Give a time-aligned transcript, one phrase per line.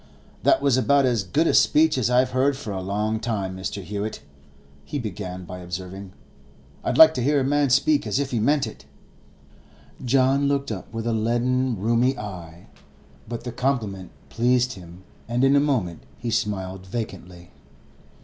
[0.41, 3.83] 'That was about as good a speech as I've heard for a long time, Mr.
[3.83, 4.23] Hewett,'
[4.83, 6.13] he began by observing.
[6.83, 8.85] 'I like to hear a man speak as if he meant it.'
[10.03, 12.65] John looked up with a leaden, rheumy eye,
[13.29, 17.51] but the compliment pleased him, and in a moment he smiled vacantly.